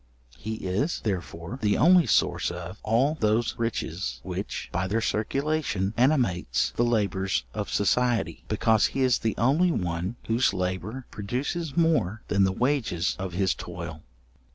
[0.39, 6.71] He is, therefore, the only source of all those riches which, by their circulation, animates
[6.75, 12.45] the labours of society: because he is the only one whose labour produces more than
[12.45, 14.01] the wages of his toil.